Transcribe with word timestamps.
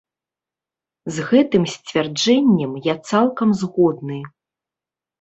З 1.17 1.25
гэтым 1.33 1.63
сцвярджэннем 1.75 2.75
я 2.93 2.99
цалкам 3.13 3.49
згодны. 3.65 4.19